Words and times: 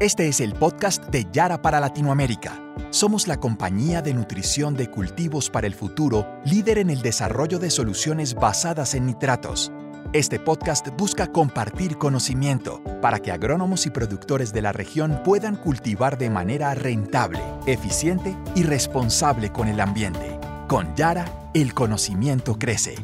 Este 0.00 0.28
es 0.28 0.40
el 0.40 0.52
podcast 0.52 1.06
de 1.06 1.26
Yara 1.32 1.60
para 1.60 1.80
Latinoamérica. 1.80 2.62
Somos 2.90 3.26
la 3.26 3.40
compañía 3.40 4.00
de 4.00 4.14
nutrición 4.14 4.76
de 4.76 4.88
cultivos 4.88 5.50
para 5.50 5.66
el 5.66 5.74
futuro, 5.74 6.38
líder 6.44 6.78
en 6.78 6.90
el 6.90 7.02
desarrollo 7.02 7.58
de 7.58 7.68
soluciones 7.68 8.36
basadas 8.36 8.94
en 8.94 9.06
nitratos. 9.06 9.72
Este 10.12 10.38
podcast 10.38 10.86
busca 10.96 11.32
compartir 11.32 11.98
conocimiento 11.98 12.80
para 13.02 13.18
que 13.18 13.32
agrónomos 13.32 13.86
y 13.86 13.90
productores 13.90 14.52
de 14.52 14.62
la 14.62 14.70
región 14.70 15.20
puedan 15.24 15.56
cultivar 15.56 16.16
de 16.16 16.30
manera 16.30 16.72
rentable, 16.76 17.42
eficiente 17.66 18.36
y 18.54 18.62
responsable 18.62 19.50
con 19.50 19.66
el 19.66 19.80
ambiente. 19.80 20.38
Con 20.68 20.94
Yara, 20.94 21.24
el 21.54 21.74
conocimiento 21.74 22.56
crece. 22.56 22.94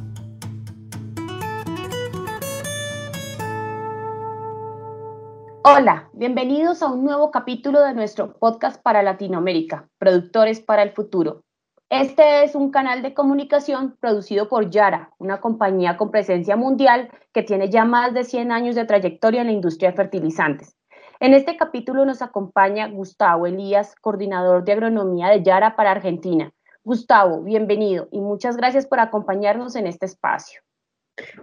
Hola, 5.66 6.10
bienvenidos 6.12 6.82
a 6.82 6.88
un 6.88 7.04
nuevo 7.04 7.30
capítulo 7.30 7.80
de 7.80 7.94
nuestro 7.94 8.34
podcast 8.34 8.82
para 8.82 9.02
Latinoamérica, 9.02 9.88
Productores 9.96 10.60
para 10.60 10.82
el 10.82 10.90
Futuro. 10.90 11.40
Este 11.88 12.44
es 12.44 12.54
un 12.54 12.70
canal 12.70 13.00
de 13.00 13.14
comunicación 13.14 13.96
producido 13.98 14.50
por 14.50 14.68
Yara, 14.68 15.08
una 15.16 15.40
compañía 15.40 15.96
con 15.96 16.10
presencia 16.10 16.54
mundial 16.54 17.08
que 17.32 17.42
tiene 17.42 17.70
ya 17.70 17.86
más 17.86 18.12
de 18.12 18.24
100 18.24 18.52
años 18.52 18.74
de 18.74 18.84
trayectoria 18.84 19.40
en 19.40 19.46
la 19.46 19.54
industria 19.54 19.92
de 19.92 19.96
fertilizantes. 19.96 20.76
En 21.18 21.32
este 21.32 21.56
capítulo 21.56 22.04
nos 22.04 22.20
acompaña 22.20 22.88
Gustavo 22.88 23.46
Elías, 23.46 23.94
coordinador 24.02 24.64
de 24.64 24.72
agronomía 24.72 25.28
de 25.30 25.42
Yara 25.42 25.76
para 25.76 25.92
Argentina. 25.92 26.52
Gustavo, 26.82 27.42
bienvenido 27.42 28.06
y 28.12 28.20
muchas 28.20 28.58
gracias 28.58 28.86
por 28.86 29.00
acompañarnos 29.00 29.76
en 29.76 29.86
este 29.86 30.04
espacio. 30.04 30.60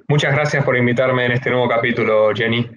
Muchas 0.07 0.31
gracias 0.35 0.63
por 0.63 0.77
invitarme 0.77 1.25
en 1.25 1.31
este 1.31 1.49
nuevo 1.49 1.67
capítulo, 1.67 2.29
Jenny. 2.35 2.69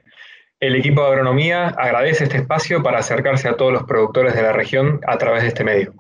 El 0.64 0.77
equipo 0.77 1.02
de 1.02 1.09
agronomía 1.09 1.74
agradece 1.77 2.24
este 2.24 2.38
espacio 2.38 2.82
para 2.82 3.00
acercarse 3.00 3.46
a 3.46 3.54
todos 3.54 3.70
los 3.70 3.82
productores 3.82 4.34
de 4.34 4.41
la 4.41 4.52
región 4.54 4.98
a 5.06 5.18
través 5.18 5.42
de 5.42 5.48
este 5.48 5.62
medio. 5.62 5.92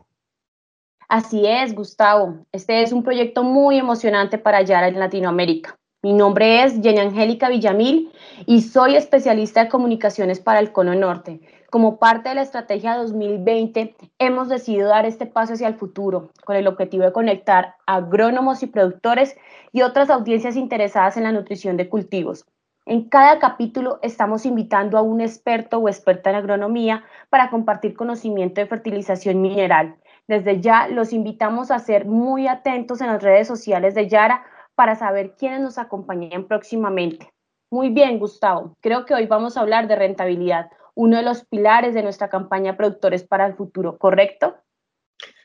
Así 1.06 1.44
es, 1.44 1.74
Gustavo. 1.74 2.46
Este 2.50 2.80
es 2.82 2.90
un 2.90 3.02
proyecto 3.02 3.42
muy 3.42 3.76
emocionante 3.76 4.38
para 4.38 4.62
Yara 4.62 4.88
en 4.88 4.98
Latinoamérica. 4.98 5.76
Mi 6.02 6.14
nombre 6.14 6.62
es 6.62 6.80
Jenny 6.82 7.00
Angélica 7.00 7.50
Villamil 7.50 8.10
y 8.46 8.62
soy 8.62 8.96
especialista 8.96 9.64
de 9.64 9.68
comunicaciones 9.68 10.40
para 10.40 10.60
el 10.60 10.72
Cono 10.72 10.94
Norte. 10.94 11.40
Como 11.68 11.98
parte 11.98 12.30
de 12.30 12.36
la 12.36 12.42
estrategia 12.42 12.96
2020, 12.96 13.94
hemos 14.18 14.48
decidido 14.48 14.88
dar 14.88 15.04
este 15.04 15.26
paso 15.26 15.52
hacia 15.52 15.68
el 15.68 15.74
futuro 15.74 16.30
con 16.42 16.56
el 16.56 16.68
objetivo 16.68 17.04
de 17.04 17.12
conectar 17.12 17.74
agrónomos 17.84 18.62
y 18.62 18.68
productores 18.68 19.36
y 19.72 19.82
otras 19.82 20.08
audiencias 20.08 20.56
interesadas 20.56 21.18
en 21.18 21.24
la 21.24 21.32
nutrición 21.32 21.76
de 21.76 21.90
cultivos 21.90 22.46
en 22.86 23.08
cada 23.08 23.38
capítulo 23.38 23.98
estamos 24.02 24.44
invitando 24.44 24.98
a 24.98 25.02
un 25.02 25.20
experto 25.20 25.78
o 25.78 25.88
experta 25.88 26.30
en 26.30 26.36
agronomía 26.36 27.04
para 27.30 27.50
compartir 27.50 27.94
conocimiento 27.94 28.60
de 28.60 28.66
fertilización 28.66 29.40
mineral. 29.40 29.96
Desde 30.28 30.60
ya 30.60 30.88
los 30.88 31.12
invitamos 31.12 31.70
a 31.70 31.78
ser 31.78 32.04
muy 32.04 32.46
atentos 32.46 33.00
en 33.00 33.08
las 33.08 33.22
redes 33.22 33.46
sociales 33.48 33.94
de 33.94 34.08
Yara 34.08 34.44
para 34.74 34.96
saber 34.96 35.34
quiénes 35.38 35.60
nos 35.60 35.78
acompañan 35.78 36.44
próximamente. 36.44 37.30
Muy 37.70 37.88
bien, 37.88 38.18
Gustavo. 38.18 38.76
Creo 38.80 39.04
que 39.06 39.14
hoy 39.14 39.26
vamos 39.26 39.56
a 39.56 39.60
hablar 39.60 39.88
de 39.88 39.96
rentabilidad, 39.96 40.70
uno 40.94 41.16
de 41.16 41.22
los 41.22 41.44
pilares 41.44 41.94
de 41.94 42.02
nuestra 42.02 42.28
campaña 42.28 42.76
Productores 42.76 43.24
para 43.24 43.46
el 43.46 43.54
Futuro, 43.54 43.96
¿correcto? 43.98 44.56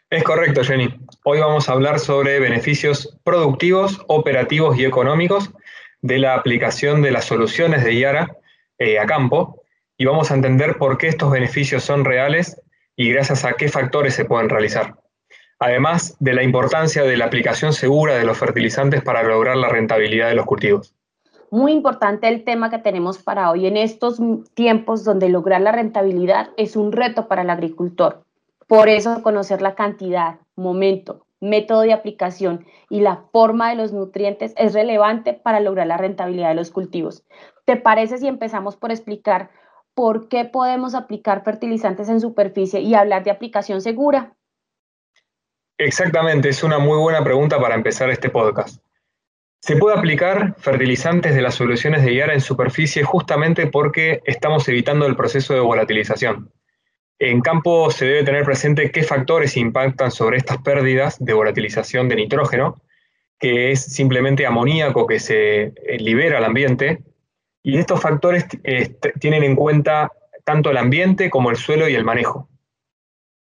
Es 0.09 0.23
correcto, 0.23 0.63
Jenny. 0.63 0.89
Hoy 1.23 1.39
vamos 1.39 1.69
a 1.69 1.73
hablar 1.73 1.99
sobre 1.99 2.39
beneficios 2.39 3.17
productivos, 3.23 4.01
operativos 4.07 4.77
y 4.77 4.85
económicos 4.85 5.51
de 6.01 6.19
la 6.19 6.35
aplicación 6.35 7.01
de 7.01 7.11
las 7.11 7.25
soluciones 7.25 7.83
de 7.83 7.99
Yara 7.99 8.37
eh, 8.77 8.99
a 8.99 9.05
campo 9.05 9.61
y 9.97 10.05
vamos 10.05 10.31
a 10.31 10.35
entender 10.35 10.77
por 10.77 10.97
qué 10.97 11.07
estos 11.07 11.31
beneficios 11.31 11.83
son 11.83 12.05
reales 12.05 12.59
y 12.95 13.11
gracias 13.11 13.45
a 13.45 13.53
qué 13.53 13.67
factores 13.67 14.13
se 14.13 14.25
pueden 14.25 14.49
realizar. 14.49 14.95
Además 15.59 16.15
de 16.19 16.33
la 16.33 16.43
importancia 16.43 17.03
de 17.03 17.17
la 17.17 17.25
aplicación 17.25 17.73
segura 17.73 18.15
de 18.17 18.23
los 18.23 18.37
fertilizantes 18.37 19.01
para 19.01 19.23
lograr 19.23 19.57
la 19.57 19.67
rentabilidad 19.67 20.29
de 20.29 20.35
los 20.35 20.45
cultivos. 20.45 20.95
Muy 21.51 21.73
importante 21.73 22.27
el 22.27 22.43
tema 22.43 22.69
que 22.69 22.77
tenemos 22.77 23.17
para 23.17 23.49
hoy 23.51 23.65
en 23.65 23.75
estos 23.75 24.21
tiempos 24.53 25.03
donde 25.03 25.29
lograr 25.29 25.61
la 25.61 25.71
rentabilidad 25.71 26.51
es 26.57 26.75
un 26.75 26.91
reto 26.91 27.27
para 27.27 27.41
el 27.41 27.49
agricultor. 27.49 28.23
Por 28.67 28.87
eso 28.87 29.21
conocer 29.23 29.61
la 29.61 29.75
cantidad, 29.75 30.35
momento, 30.55 31.25
método 31.41 31.81
de 31.81 31.93
aplicación 31.93 32.65
y 32.89 33.01
la 33.01 33.23
forma 33.31 33.69
de 33.69 33.75
los 33.75 33.93
nutrientes 33.93 34.53
es 34.57 34.73
relevante 34.73 35.33
para 35.33 35.59
lograr 35.59 35.87
la 35.87 35.97
rentabilidad 35.97 36.49
de 36.49 36.55
los 36.55 36.71
cultivos. 36.71 37.23
¿Te 37.65 37.75
parece 37.75 38.17
si 38.17 38.27
empezamos 38.27 38.75
por 38.75 38.91
explicar 38.91 39.51
por 39.93 40.29
qué 40.29 40.45
podemos 40.45 40.95
aplicar 40.95 41.43
fertilizantes 41.43 42.09
en 42.09 42.21
superficie 42.21 42.79
y 42.81 42.95
hablar 42.95 43.23
de 43.23 43.31
aplicación 43.31 43.81
segura? 43.81 44.33
Exactamente, 45.77 46.49
es 46.49 46.63
una 46.63 46.79
muy 46.79 46.97
buena 46.97 47.23
pregunta 47.23 47.59
para 47.59 47.75
empezar 47.75 48.09
este 48.09 48.29
podcast. 48.29 48.81
Se 49.61 49.75
puede 49.75 49.97
aplicar 49.97 50.55
fertilizantes 50.57 51.35
de 51.35 51.41
las 51.41 51.55
soluciones 51.55 52.03
de 52.03 52.15
Yara 52.15 52.33
en 52.33 52.41
superficie 52.41 53.03
justamente 53.03 53.67
porque 53.67 54.21
estamos 54.25 54.67
evitando 54.69 55.05
el 55.05 55.17
proceso 55.17 55.53
de 55.53 55.59
volatilización. 55.59 56.51
En 57.19 57.41
campo 57.41 57.91
se 57.91 58.05
debe 58.05 58.23
tener 58.23 58.45
presente 58.45 58.91
qué 58.91 59.03
factores 59.03 59.57
impactan 59.57 60.09
sobre 60.09 60.37
estas 60.37 60.59
pérdidas 60.59 61.17
de 61.19 61.33
volatilización 61.33 62.07
de 62.07 62.15
nitrógeno, 62.15 62.81
que 63.37 63.71
es 63.71 63.81
simplemente 63.81 64.45
amoníaco 64.45 65.05
que 65.05 65.19
se 65.19 65.63
eh, 65.63 65.73
libera 65.99 66.37
al 66.37 66.45
ambiente, 66.45 67.03
y 67.61 67.77
estos 67.77 68.01
factores 68.01 68.45
eh, 68.63 68.95
tienen 69.19 69.43
en 69.43 69.57
cuenta 69.57 70.09
tanto 70.45 70.71
el 70.71 70.77
ambiente 70.77 71.29
como 71.29 71.51
el 71.51 71.57
suelo 71.57 71.89
y 71.89 71.95
el 71.95 72.05
manejo, 72.05 72.47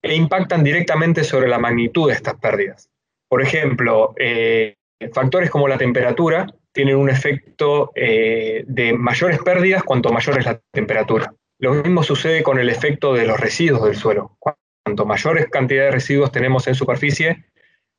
e 0.01 0.15
impactan 0.15 0.65
directamente 0.65 1.23
sobre 1.23 1.49
la 1.49 1.59
magnitud 1.59 2.09
de 2.09 2.15
estas 2.15 2.37
pérdidas. 2.37 2.89
Por 3.29 3.43
ejemplo, 3.43 4.15
eh, 4.17 4.77
factores 5.13 5.51
como 5.51 5.69
la 5.69 5.77
temperatura 5.77 6.47
tienen 6.73 6.97
un 6.97 7.11
efecto 7.11 7.93
de 7.95 8.95
mayores 8.97 9.41
pérdidas 9.41 9.83
cuanto 9.83 10.13
mayor 10.13 10.39
es 10.39 10.45
la 10.45 10.61
temperatura. 10.73 11.35
Lo 11.59 11.75
mismo 11.75 12.03
sucede 12.05 12.43
con 12.43 12.59
el 12.61 12.69
efecto 12.69 13.15
de 13.15 13.27
los 13.27 13.39
residuos 13.41 13.85
del 13.85 13.97
suelo. 13.97 14.37
Cuanto 14.39 15.07
mayores 15.07 15.47
cantidades 15.49 15.89
de 15.89 15.97
residuos 15.97 16.31
tenemos 16.31 16.69
en 16.69 16.77
superficie, 16.77 17.47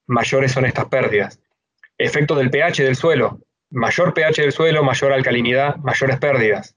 mayores 0.08 0.54
son 0.54 0.66
estas 0.66 0.86
pérdidas. 0.86 1.42
Efecto 1.98 2.36
del 2.36 2.50
pH 2.50 2.84
del 2.84 2.96
suelo. 2.96 3.40
Mayor 3.70 4.14
pH 4.14 4.42
del 4.42 4.54
suelo, 4.54 4.84
mayor 4.84 5.12
alcalinidad, 5.12 5.76
mayores 5.78 6.18
pérdidas. 6.18 6.76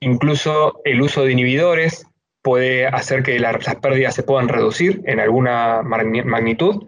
Incluso 0.00 0.80
el 0.84 1.00
uso 1.00 1.24
de 1.24 1.32
inhibidores 1.32 2.06
puede 2.42 2.86
hacer 2.86 3.22
que 3.22 3.38
las 3.38 3.74
pérdidas 3.76 4.14
se 4.14 4.22
puedan 4.22 4.48
reducir 4.48 5.00
en 5.06 5.18
alguna 5.18 5.80
magnitud. 5.82 6.84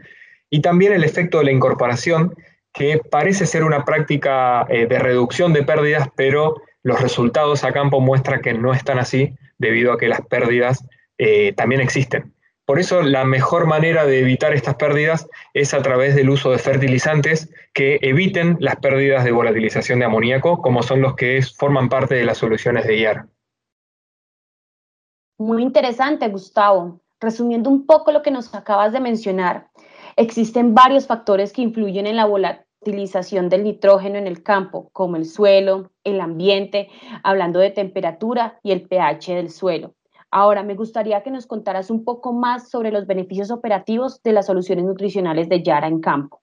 Y 0.50 0.60
también 0.60 0.92
el 0.92 1.02
efecto 1.02 1.38
de 1.38 1.44
la 1.44 1.52
incorporación, 1.52 2.34
que 2.74 3.00
parece 3.10 3.46
ser 3.46 3.64
una 3.64 3.84
práctica 3.84 4.66
eh, 4.68 4.86
de 4.86 4.98
reducción 4.98 5.52
de 5.52 5.62
pérdidas, 5.62 6.08
pero 6.14 6.56
los 6.84 7.00
resultados 7.00 7.64
a 7.64 7.72
campo 7.72 8.00
muestran 8.00 8.40
que 8.40 8.54
no 8.54 8.72
están 8.72 9.00
así 9.00 9.34
debido 9.58 9.92
a 9.92 9.98
que 9.98 10.08
las 10.08 10.20
pérdidas 10.20 10.86
eh, 11.18 11.52
también 11.54 11.80
existen. 11.80 12.32
Por 12.66 12.78
eso 12.78 13.02
la 13.02 13.24
mejor 13.24 13.66
manera 13.66 14.06
de 14.06 14.20
evitar 14.20 14.54
estas 14.54 14.76
pérdidas 14.76 15.28
es 15.52 15.74
a 15.74 15.82
través 15.82 16.14
del 16.14 16.30
uso 16.30 16.50
de 16.50 16.58
fertilizantes 16.58 17.52
que 17.74 17.98
eviten 18.00 18.56
las 18.60 18.76
pérdidas 18.76 19.24
de 19.24 19.32
volatilización 19.32 19.98
de 19.98 20.06
amoníaco, 20.06 20.62
como 20.62 20.82
son 20.82 21.02
los 21.02 21.14
que 21.14 21.42
forman 21.42 21.88
parte 21.88 22.14
de 22.14 22.24
las 22.24 22.38
soluciones 22.38 22.86
de 22.86 22.98
IAR. 22.98 23.26
Muy 25.38 25.62
interesante, 25.62 26.28
Gustavo. 26.28 27.00
Resumiendo 27.20 27.68
un 27.68 27.86
poco 27.86 28.12
lo 28.12 28.22
que 28.22 28.30
nos 28.30 28.54
acabas 28.54 28.92
de 28.92 29.00
mencionar, 29.00 29.68
existen 30.16 30.74
varios 30.74 31.06
factores 31.06 31.52
que 31.52 31.62
influyen 31.62 32.06
en 32.06 32.16
la 32.16 32.26
utilización 32.84 33.48
del 33.48 33.64
nitrógeno 33.64 34.18
en 34.18 34.26
el 34.26 34.42
campo, 34.42 34.90
como 34.92 35.16
el 35.16 35.24
suelo, 35.24 35.90
el 36.04 36.20
ambiente, 36.20 36.88
hablando 37.22 37.58
de 37.58 37.70
temperatura 37.70 38.58
y 38.62 38.72
el 38.72 38.82
pH 38.82 39.34
del 39.34 39.50
suelo. 39.50 39.94
Ahora, 40.30 40.62
me 40.62 40.74
gustaría 40.74 41.22
que 41.22 41.30
nos 41.30 41.46
contaras 41.46 41.90
un 41.90 42.04
poco 42.04 42.32
más 42.32 42.68
sobre 42.68 42.90
los 42.90 43.06
beneficios 43.06 43.50
operativos 43.50 44.22
de 44.22 44.32
las 44.32 44.46
soluciones 44.46 44.84
nutricionales 44.84 45.48
de 45.48 45.62
Yara 45.62 45.86
en 45.86 46.00
campo. 46.00 46.42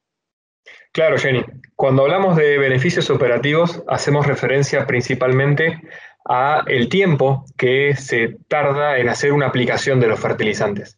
Claro, 0.93 1.17
Jenny. 1.17 1.43
Cuando 1.75 2.03
hablamos 2.03 2.35
de 2.37 2.57
beneficios 2.57 3.09
operativos, 3.09 3.83
hacemos 3.87 4.27
referencia 4.27 4.87
principalmente 4.87 5.79
a 6.27 6.63
el 6.67 6.89
tiempo 6.89 7.45
que 7.57 7.95
se 7.95 8.37
tarda 8.47 8.97
en 8.97 9.09
hacer 9.09 9.33
una 9.33 9.47
aplicación 9.47 9.99
de 9.99 10.07
los 10.07 10.19
fertilizantes. 10.19 10.97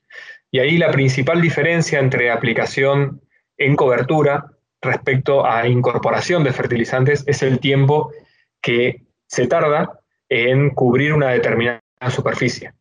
Y 0.51 0.59
ahí 0.59 0.77
la 0.77 0.91
principal 0.91 1.41
diferencia 1.41 1.99
entre 1.99 2.31
aplicación 2.31 3.21
en 3.57 3.75
cobertura 3.75 4.52
respecto 4.83 5.45
a 5.45 5.67
incorporación 5.67 6.43
de 6.43 6.53
fertilizantes 6.53 7.23
es 7.27 7.41
el 7.41 7.59
tiempo 7.59 8.11
que 8.61 9.01
se 9.27 9.47
tarda 9.47 9.99
en 10.29 10.69
cubrir 10.71 11.13
una 11.13 11.29
determinada 11.29 11.81
superficie. 12.09 12.73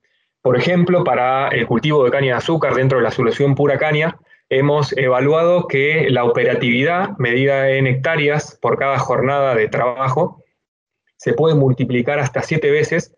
Por 0.43 0.56
ejemplo, 0.56 1.04
para 1.04 1.49
el 1.49 1.66
cultivo 1.66 2.04
de 2.04 2.10
caña 2.10 2.32
de 2.32 2.38
azúcar 2.38 2.75
dentro 2.75 2.99
de 2.99 3.04
la 3.04 3.10
solución 3.10 3.54
pura 3.54 3.78
caña, 3.78 4.19
hemos 4.49 4.96
evaluado 4.99 5.66
que 5.69 6.10
la 6.10 6.25
operatividad 6.25 7.16
medida 7.19 7.70
en 7.70 7.87
hectáreas 7.87 8.58
por 8.60 8.78
cada 8.78 8.99
jornada 8.99 9.54
de 9.54 9.69
trabajo 9.69 10.43
se 11.16 11.32
puede 11.32 11.54
multiplicar 11.54 12.19
hasta 12.19 12.43
siete 12.43 12.70
veces 12.70 13.14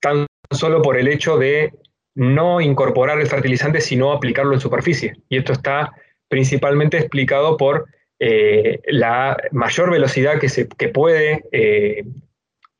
tan 0.00 0.26
solo 0.50 0.82
por 0.82 0.96
el 0.96 1.08
hecho 1.08 1.36
de 1.36 1.72
no 2.14 2.60
incorporar 2.60 3.20
el 3.20 3.26
fertilizante, 3.26 3.80
sino 3.80 4.12
aplicarlo 4.12 4.54
en 4.54 4.60
superficie. 4.60 5.14
Y 5.28 5.36
esto 5.36 5.52
está 5.52 5.92
principalmente 6.28 6.96
explicado 6.96 7.56
por 7.56 7.86
eh, 8.26 8.80
la 8.86 9.36
mayor 9.52 9.90
velocidad 9.90 10.40
que, 10.40 10.48
se, 10.48 10.64
puede 10.64 11.44
eh, 11.52 12.06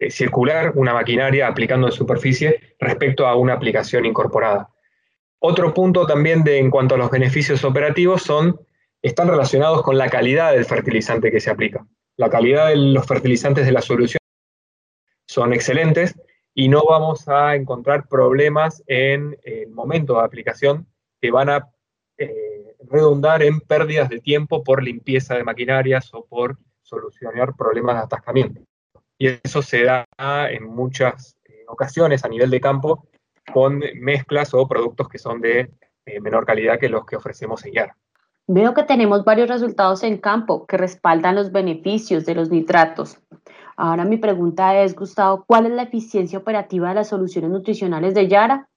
circular 0.08 0.72
una 0.74 0.94
maquinaria 0.94 1.46
aplicando 1.46 1.86
en 1.86 1.92
superficie 1.92 2.76
respecto 2.78 3.26
a 3.26 3.36
una 3.36 3.52
aplicación 3.52 4.06
incorporada. 4.06 4.70
Otro 5.40 5.74
punto 5.74 6.06
también 6.06 6.44
de, 6.44 6.56
en 6.56 6.70
cuanto 6.70 6.94
a 6.94 6.98
los 6.98 7.10
beneficios 7.10 7.62
operativos 7.62 8.22
son, 8.22 8.58
están 9.02 9.28
relacionados 9.28 9.82
con 9.82 9.98
la 9.98 10.08
calidad 10.08 10.52
del 10.52 10.64
fertilizante 10.64 11.30
que 11.30 11.40
se 11.40 11.50
aplica. 11.50 11.86
La 12.16 12.30
calidad 12.30 12.68
de 12.68 12.76
los 12.76 13.06
fertilizantes 13.06 13.66
de 13.66 13.72
la 13.72 13.82
solución 13.82 14.20
son 15.26 15.52
excelentes 15.52 16.14
y 16.54 16.70
no 16.70 16.84
vamos 16.88 17.28
a 17.28 17.54
encontrar 17.54 18.08
problemas 18.08 18.82
en 18.86 19.36
el 19.42 19.68
momento 19.68 20.14
de 20.14 20.24
aplicación 20.24 20.86
que 21.20 21.30
van 21.30 21.50
a 21.50 21.68
redundar 22.90 23.42
en 23.42 23.60
pérdidas 23.60 24.08
de 24.08 24.20
tiempo 24.20 24.62
por 24.62 24.82
limpieza 24.82 25.34
de 25.34 25.44
maquinarias 25.44 26.10
o 26.12 26.24
por 26.24 26.58
solucionar 26.82 27.54
problemas 27.56 27.96
de 27.96 28.02
atascamiento. 28.02 28.60
Y 29.18 29.28
eso 29.42 29.62
se 29.62 29.84
da 29.84 30.06
en 30.50 30.64
muchas 30.64 31.36
eh, 31.44 31.64
ocasiones 31.68 32.24
a 32.24 32.28
nivel 32.28 32.50
de 32.50 32.60
campo 32.60 33.08
con 33.52 33.82
mezclas 33.96 34.54
o 34.54 34.66
productos 34.66 35.08
que 35.08 35.18
son 35.18 35.40
de 35.40 35.70
eh, 36.06 36.20
menor 36.20 36.44
calidad 36.44 36.78
que 36.78 36.88
los 36.88 37.06
que 37.06 37.16
ofrecemos 37.16 37.64
en 37.64 37.72
Yara. 37.72 37.96
Veo 38.46 38.74
que 38.74 38.82
tenemos 38.82 39.24
varios 39.24 39.48
resultados 39.48 40.02
en 40.02 40.18
campo 40.18 40.66
que 40.66 40.76
respaldan 40.76 41.34
los 41.34 41.50
beneficios 41.50 42.26
de 42.26 42.34
los 42.34 42.50
nitratos. 42.50 43.18
Ahora 43.76 44.04
mi 44.04 44.18
pregunta 44.18 44.82
es, 44.82 44.94
Gustavo, 44.94 45.44
¿cuál 45.46 45.66
es 45.66 45.72
la 45.72 45.84
eficiencia 45.84 46.38
operativa 46.38 46.90
de 46.90 46.96
las 46.96 47.08
soluciones 47.08 47.50
nutricionales 47.50 48.14
de 48.14 48.28
Yara? 48.28 48.68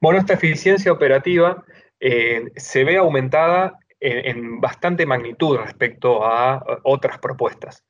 Bueno, 0.00 0.18
esta 0.18 0.32
eficiencia 0.32 0.90
operativa 0.90 1.62
eh, 2.04 2.50
se 2.56 2.82
ve 2.82 2.96
aumentada 2.96 3.78
en, 4.00 4.60
bastante 4.60 5.06
magnitud 5.06 5.56
respecto 5.56 6.26
a 6.26 6.60
otras 6.82 7.18
propuestas. 7.18 7.84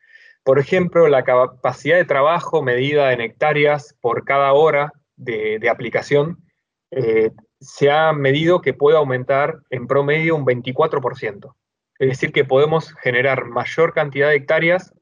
Por 0.44 0.59
ejemplo, 0.59 1.09
la 1.09 1.25
capacidad 1.25 1.97
de 1.97 2.05
trabajo 2.05 2.62
medida 2.62 3.14
en 3.14 3.23
hectáreas 3.23 3.97
por 4.03 4.26
cada 4.26 4.53
hora 4.53 4.93
de, 5.17 5.67
aplicación 5.70 6.44
eh, 6.91 7.31
se 7.59 7.91
ha 7.91 8.12
medido 8.12 8.61
que 8.61 8.75
puede 8.75 8.99
aumentar 8.99 9.61
en 9.70 9.87
promedio 9.87 10.37
un 10.37 10.44
24%. 10.44 11.55
Es 11.99 12.08
decir, 12.08 12.32
que 12.32 12.44
podemos 12.44 12.93
generar 13.00 13.47
mayor 13.47 13.94
cantidad 13.94 14.29
de 14.29 14.37
hectáreas 14.37 14.93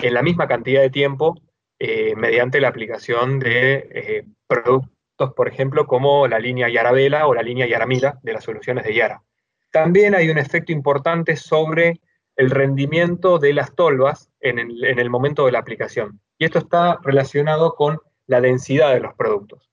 en 0.00 0.12
la 0.12 0.22
misma 0.22 0.48
cantidad 0.48 0.82
de 0.82 0.90
tiempo 0.90 1.40
eh, 1.78 2.14
mediante 2.14 2.60
la 2.60 2.68
aplicación 2.68 3.38
de 3.38 4.26
productos, 4.46 4.99
por 5.28 5.48
ejemplo, 5.48 5.86
como 5.86 6.26
la 6.26 6.38
línea 6.38 6.68
Yarabela 6.68 7.26
o 7.26 7.34
la 7.34 7.42
línea 7.42 7.66
Yaramila 7.66 8.18
de 8.22 8.32
las 8.32 8.44
soluciones 8.44 8.84
de 8.84 8.94
Yara. 8.94 9.22
También 9.70 10.14
hay 10.14 10.30
un 10.30 10.38
efecto 10.38 10.72
importante 10.72 11.36
sobre 11.36 12.00
el 12.36 12.50
rendimiento 12.50 13.38
de 13.38 13.52
las 13.52 13.74
tolvas 13.74 14.30
en 14.40 14.58
el, 14.58 14.84
en 14.84 14.98
el 14.98 15.10
momento 15.10 15.46
de 15.46 15.52
la 15.52 15.58
aplicación. 15.58 16.20
Y 16.38 16.46
esto 16.46 16.58
está 16.58 16.98
relacionado 17.02 17.74
con 17.74 18.00
la 18.26 18.40
densidad 18.40 18.94
de 18.94 19.00
los 19.00 19.14
productos. 19.14 19.70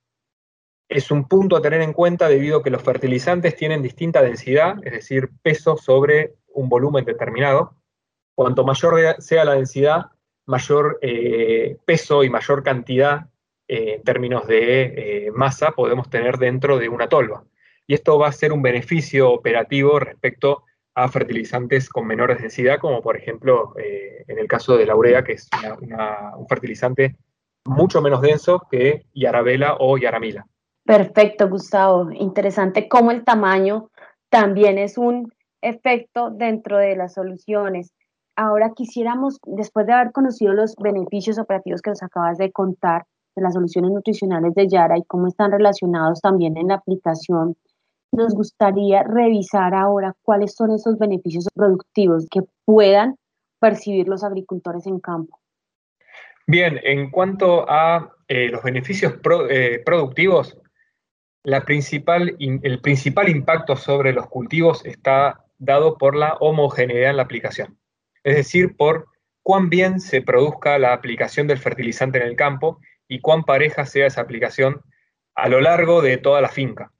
Es 0.88 1.10
un 1.10 1.26
punto 1.28 1.56
a 1.56 1.62
tener 1.62 1.80
en 1.80 1.92
cuenta 1.92 2.28
debido 2.28 2.58
a 2.58 2.62
que 2.62 2.70
los 2.70 2.82
fertilizantes 2.82 3.56
tienen 3.56 3.82
distinta 3.82 4.22
densidad, 4.22 4.76
es 4.84 4.92
decir, 4.92 5.30
peso 5.42 5.76
sobre 5.76 6.34
un 6.48 6.68
volumen 6.68 7.04
determinado. 7.04 7.74
Cuanto 8.34 8.64
mayor 8.64 9.16
sea 9.18 9.44
la 9.44 9.54
densidad, 9.54 10.06
mayor 10.46 10.98
eh, 11.02 11.76
peso 11.84 12.24
y 12.24 12.30
mayor 12.30 12.62
cantidad 12.62 13.28
eh, 13.68 13.94
en 13.96 14.02
términos 14.02 14.46
de 14.46 15.26
eh, 15.26 15.30
masa 15.32 15.72
podemos 15.72 16.10
tener 16.10 16.38
dentro 16.38 16.78
de 16.78 16.88
una 16.88 17.08
tolva. 17.08 17.44
Y 17.86 17.94
esto 17.94 18.18
va 18.18 18.28
a 18.28 18.32
ser 18.32 18.52
un 18.52 18.62
beneficio 18.62 19.30
operativo 19.30 19.98
respecto 19.98 20.64
a 20.94 21.08
fertilizantes 21.08 21.88
con 21.88 22.06
menores 22.06 22.40
densidad, 22.40 22.78
como 22.80 23.00
por 23.00 23.16
ejemplo 23.16 23.72
en 23.76 24.38
el 24.38 24.48
caso 24.48 24.76
de 24.76 24.84
la 24.84 24.96
urea, 24.96 25.22
que 25.22 25.34
es 25.34 25.48
un 26.36 26.46
fertilizante 26.48 27.16
mucho 27.64 28.02
menos 28.02 28.20
denso 28.20 28.66
que 28.68 29.06
Yarabela 29.14 29.76
o 29.78 29.96
Yaramila. 29.96 30.44
Perfecto, 30.84 31.48
Gustavo. 31.48 32.10
Interesante 32.10 32.88
cómo 32.88 33.12
el 33.12 33.24
tamaño 33.24 33.90
también 34.28 34.76
es 34.76 34.98
un 34.98 35.32
efecto 35.62 36.30
dentro 36.30 36.78
de 36.78 36.96
las 36.96 37.14
soluciones 37.14 37.92
ahora 38.38 38.72
quisiéramos, 38.74 39.40
después 39.44 39.86
de 39.86 39.92
haber 39.92 40.12
conocido 40.12 40.52
los 40.54 40.76
beneficios 40.76 41.38
operativos 41.38 41.82
que 41.82 41.90
nos 41.90 42.02
acabas 42.02 42.38
de 42.38 42.52
contar 42.52 43.04
de 43.38 43.44
las 43.44 43.54
soluciones 43.54 43.90
nutricionales 43.90 44.54
de 44.54 44.68
Yara 44.68 44.98
y 44.98 45.04
cómo 45.04 45.28
están 45.28 45.52
relacionados 45.52 46.20
también 46.20 46.56
en 46.56 46.68
la 46.68 46.74
aplicación, 46.74 47.56
nos 48.12 48.34
gustaría 48.34 49.02
revisar 49.02 49.74
ahora 49.74 50.14
cuáles 50.22 50.54
son 50.54 50.72
esos 50.72 50.98
beneficios 50.98 51.46
productivos 51.54 52.26
que 52.30 52.42
puedan 52.64 53.16
percibir 53.60 54.08
los 54.08 54.24
agricultores 54.24 54.86
en 54.86 55.00
campo. 55.00 55.38
Bien, 56.46 56.80
en 56.82 57.10
cuanto 57.10 57.68
a 57.68 58.14
eh, 58.28 58.48
los 58.48 58.62
beneficios 58.62 59.14
eh, 59.50 59.82
productivos, 59.84 60.56
la 61.42 61.64
principal, 61.64 62.36
el 62.38 62.80
principal 62.80 63.28
impacto 63.28 63.76
sobre 63.76 64.12
los 64.12 64.26
cultivos 64.28 64.84
está 64.86 65.44
dado 65.58 65.98
por 65.98 66.16
la 66.16 66.34
homogeneidad 66.40 67.10
en 67.10 67.16
la 67.16 67.22
aplicación 67.24 67.78
es 68.28 68.36
decir, 68.36 68.76
por 68.76 69.08
cuán 69.42 69.70
bien 69.70 70.00
se 70.00 70.20
produzca 70.20 70.78
la 70.78 70.92
aplicación 70.92 71.46
del 71.46 71.58
fertilizante 71.58 72.18
en 72.18 72.26
el 72.26 72.36
campo 72.36 72.78
y 73.08 73.20
cuán 73.20 73.44
pareja 73.44 73.86
sea 73.86 74.06
esa 74.06 74.20
aplicación 74.20 74.82
a 75.34 75.48
lo 75.48 75.60
largo 75.60 76.02
de 76.02 76.18
toda 76.18 76.40
la 76.40 76.48
finca. 76.48 76.92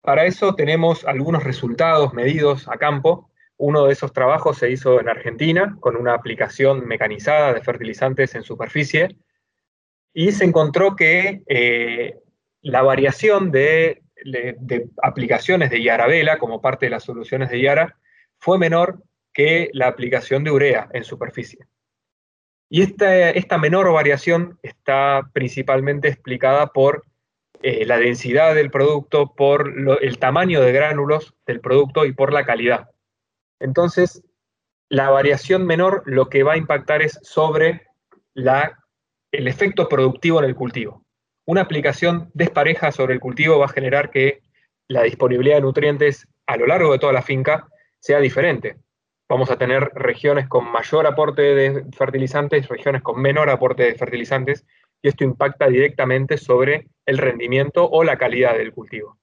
Para 0.00 0.24
eso 0.24 0.54
tenemos 0.54 1.04
algunos 1.04 1.42
resultados 1.42 2.14
medidos 2.14 2.68
a 2.68 2.76
campo. 2.76 3.30
Uno 3.56 3.86
de 3.86 3.92
esos 3.92 4.12
trabajos 4.12 4.58
se 4.58 4.70
hizo 4.70 5.00
en 5.00 5.08
Argentina 5.08 5.76
con 5.80 5.96
una 5.96 6.14
aplicación 6.14 6.86
mecanizada 6.86 7.52
de 7.52 7.62
fertilizantes 7.62 8.34
en 8.34 8.42
superficie 8.42 9.16
y 10.12 10.32
se 10.32 10.44
encontró 10.44 10.94
que 10.94 11.42
eh, 11.48 12.20
la 12.62 12.82
variación 12.82 13.50
de, 13.50 14.02
de, 14.24 14.88
aplicaciones 15.02 15.70
de 15.70 15.82
Yarabela 15.82 16.38
como 16.38 16.60
parte 16.60 16.86
de 16.86 16.90
las 16.90 17.04
soluciones 17.04 17.50
de 17.50 17.60
Yara 17.60 17.98
fue 18.38 18.58
menor 18.58 19.02
que 19.32 19.70
la 19.72 19.88
aplicación 19.88 20.44
de 20.44 20.50
urea 20.50 20.88
en 20.92 21.04
superficie. 21.04 21.66
Y 22.68 22.82
esta, 22.82 23.30
esta 23.30 23.58
menor 23.58 23.92
variación 23.92 24.58
está 24.62 25.30
principalmente 25.32 26.08
explicada 26.08 26.68
por 26.68 27.04
eh, 27.62 27.84
la 27.86 27.98
densidad 27.98 28.54
del 28.54 28.70
producto, 28.70 29.34
por 29.34 29.72
el 30.00 30.18
tamaño 30.18 30.60
de 30.60 30.72
gránulos 30.72 31.34
del 31.46 31.60
producto 31.60 32.04
y 32.04 32.12
por 32.12 32.32
la 32.32 32.44
calidad. 32.44 32.90
Entonces, 33.60 34.22
la 34.88 35.10
variación 35.10 35.64
menor 35.64 36.02
lo 36.06 36.28
que 36.28 36.42
va 36.42 36.54
a 36.54 36.58
impactar 36.58 37.02
es 37.02 37.18
sobre 37.22 37.86
el 38.34 39.48
efecto 39.48 39.88
productivo 39.88 40.40
en 40.40 40.44
el 40.44 40.54
cultivo. 40.54 41.04
Una 41.44 41.62
aplicación 41.62 42.30
despareja 42.34 42.90
sobre 42.92 43.14
el 43.14 43.20
cultivo 43.20 43.58
va 43.58 43.66
a 43.66 43.70
generar 43.70 44.10
que 44.10 44.42
la 44.88 45.02
disponibilidad 45.02 45.56
de 45.56 45.62
nutrientes 45.62 46.28
a 46.46 46.56
lo 46.56 46.66
largo 46.66 46.92
de 46.92 46.98
toda 46.98 47.12
la 47.12 47.22
finca 47.22 47.68
sea 48.00 48.18
diferente 48.18 48.76
vamos 49.28 49.50
a 49.50 49.58
tener 49.58 49.90
regiones 49.94 50.48
con 50.48 50.70
mayor 50.70 51.06
aporte 51.06 51.42
de 51.42 51.84
fertilizantes, 51.92 52.68
regiones 52.68 53.02
con 53.02 53.20
menor 53.20 53.50
aporte 53.50 53.82
de 53.84 53.94
fertilizantes, 53.94 54.64
y 55.02 55.08
esto 55.08 55.24
impacta 55.24 55.68
directamente 55.68 56.36
sobre 56.38 56.88
el 57.04 57.18
rendimiento 57.18 57.88
o 57.88 58.04
la 58.04 58.16
calidad 58.16 58.56
del 58.56 58.72
cultivo. 58.72 59.18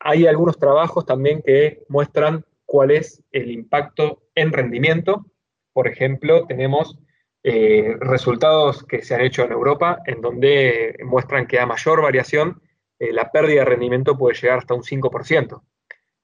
Hay 0.00 0.26
algunos 0.26 0.58
trabajos 0.58 1.06
también 1.06 1.42
que 1.42 1.82
muestran 1.88 2.44
cuál 2.66 2.90
es 2.90 3.22
el 3.32 3.50
impacto 3.50 4.22
en 4.34 4.52
rendimiento. 4.52 5.26
Por 5.72 5.88
ejemplo, 5.88 6.46
tenemos 6.46 6.98
eh, 7.42 7.96
resultados 8.00 8.84
que 8.84 9.02
se 9.02 9.14
han 9.14 9.22
hecho 9.22 9.44
en 9.44 9.52
Europa 9.52 10.00
en 10.06 10.20
donde 10.20 10.96
muestran 11.04 11.46
que 11.46 11.58
a 11.58 11.66
mayor 11.66 12.02
variación 12.02 12.60
eh, 12.98 13.12
la 13.12 13.30
pérdida 13.30 13.60
de 13.60 13.64
rendimiento 13.64 14.18
puede 14.18 14.36
llegar 14.36 14.58
hasta 14.58 14.74
un 14.74 14.82
5%. 14.82 15.62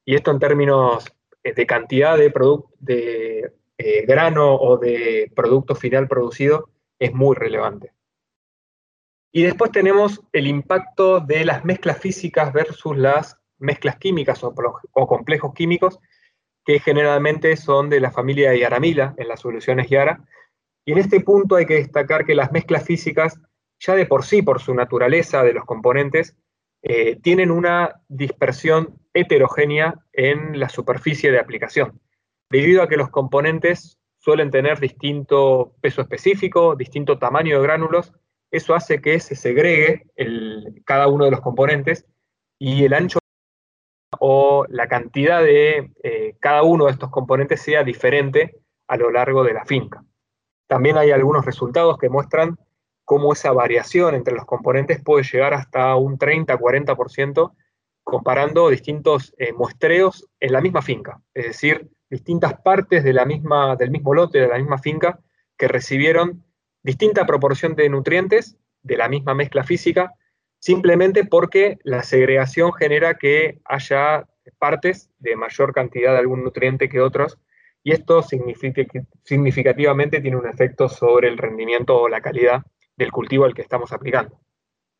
Y 0.05 0.15
esto 0.15 0.31
en 0.31 0.39
términos 0.39 1.13
de 1.53 1.67
cantidad 1.67 2.17
de, 2.17 2.33
de 2.81 3.53
eh, 3.77 4.07
grano 4.07 4.55
o 4.55 4.79
de 4.79 5.31
producto 5.35 5.75
final 5.75 6.09
producido 6.09 6.71
es 6.99 7.13
muy 7.13 7.37
relevante. 7.37 7.93
Y 9.33 9.43
después 9.43 9.73
tenemos 9.73 10.23
el 10.33 10.47
impacto 10.47 11.19
de 11.19 11.45
las 11.45 11.65
mezclas 11.65 11.99
físicas 11.99 12.53
versus 12.53 12.97
las 12.97 13.37
mezclas 13.59 13.97
químicas 13.97 14.45
o, 14.45 14.55
complejos 14.93 15.53
químicos, 15.55 15.99
que 16.65 16.79
generalmente 16.79 17.57
son 17.57 17.91
de 17.91 18.01
la 18.01 18.13
familia 18.13 18.51
de 18.51 18.61
Yaramila 18.61 19.15
en 19.17 19.27
las 19.29 19.41
soluciones 19.41 19.89
Yara. 19.91 20.25
Y 20.85 20.93
en 20.93 20.99
este 20.99 21.21
punto 21.21 21.57
hay 21.57 21.67
que 21.67 21.75
destacar 21.75 22.25
que 22.25 22.37
las 22.37 22.53
mezclas 22.53 22.85
físicas, 22.85 23.41
ya 23.81 23.97
de 23.97 24.07
por 24.07 24.25
sí, 24.25 24.41
por 24.41 24.61
su 24.61 24.73
naturaleza 24.73 25.43
de 25.43 25.53
los 25.53 25.65
componentes, 25.65 26.37
eh, 26.83 27.17
tienen 27.17 27.51
una 27.51 28.03
dispersión 28.09 29.01
heterogénea 29.15 29.95
en 30.13 30.59
la 30.59 30.69
superficie 30.69 31.31
de 31.31 31.39
aplicación, 31.39 32.01
debido 32.51 32.83
a 32.83 32.89
que 32.89 32.97
los 32.97 33.11
componentes 33.11 33.99
suelen 34.19 34.51
tener 34.51 34.81
distinto 34.81 35.75
peso 35.81 36.03
específico, 36.03 36.77
distinto 36.77 37.19
tamaño 37.19 37.59
de 37.59 37.63
gránulos, 37.63 38.13
eso 38.51 38.75
hace 38.75 39.01
que 39.01 39.19
se 39.21 39.35
segregue 39.35 40.07
cada 40.85 41.09
uno 41.09 41.25
de 41.25 41.31
los 41.31 41.41
componentes 41.41 42.07
y 42.59 42.85
el 42.85 42.95
ancho 42.95 43.19
o 44.19 44.65
la 44.69 44.87
cantidad 44.89 45.43
de 45.43 45.91
eh, 46.03 46.37
cada 46.41 46.63
uno 46.63 46.87
de 46.87 46.93
estos 46.93 47.11
componentes 47.11 47.61
sea 47.61 47.83
diferente 47.83 48.57
a 48.87 48.97
lo 48.97 49.11
largo 49.11 49.43
de 49.43 49.55
la 49.55 49.65
finca. 49.65 50.05
También 50.67 50.97
hay 50.97 51.11
algunos 51.11 51.45
resultados 51.45 51.99
que 51.99 52.09
muestran 52.09 52.57
cómo 53.05 53.33
esa 53.33 53.53
variación 53.53 54.15
entre 54.15 54.35
los 54.35 54.47
componentes 54.47 55.03
puede 55.03 55.25
llegar 55.25 55.53
hasta 55.53 55.95
un 55.97 56.19
30-40% 56.19 57.53
comparando 58.15 58.69
distintos 58.69 59.35
eh, 59.39 59.53
muestreos 59.53 60.29
en 60.39 60.53
la 60.53 60.61
misma 60.61 60.83
finca, 60.83 61.21
es 61.35 61.47
decir, 61.47 61.91
distintas 62.09 62.55
partes 62.61 63.03
de 63.03 63.13
la 63.13 63.25
misma, 63.25 63.75
del 63.75 63.91
mismo 63.91 64.15
lote, 64.15 64.39
de 64.39 64.47
la 64.47 64.57
misma 64.57 64.79
finca, 64.79 65.19
que 65.59 65.67
recibieron 65.67 66.45
distinta 66.85 67.27
proporción 67.27 67.75
de 67.75 67.89
nutrientes 67.89 68.57
de 68.85 68.97
la 68.97 69.09
misma 69.09 69.35
mezcla 69.35 69.65
física, 69.65 70.15
simplemente 70.61 71.25
porque 71.25 71.79
la 71.83 72.05
segregación 72.05 72.73
genera 72.73 73.15
que 73.15 73.59
haya 73.65 74.29
partes 74.61 75.11
de 75.19 75.35
mayor 75.35 75.73
cantidad 75.73 76.13
de 76.13 76.19
algún 76.19 76.45
nutriente 76.45 76.89
que 76.89 77.01
otros, 77.01 77.41
y 77.83 77.91
esto 77.91 78.23
significativamente 78.23 80.21
tiene 80.21 80.37
un 80.37 80.47
efecto 80.47 80.89
sobre 80.89 81.27
el 81.27 81.37
rendimiento 81.37 82.01
o 82.01 82.09
la 82.09 82.21
calidad 82.21 82.63
del 82.97 83.11
cultivo 83.11 83.45
al 83.45 83.55
que 83.55 83.63
estamos 83.63 83.93
aplicando. 83.93 84.39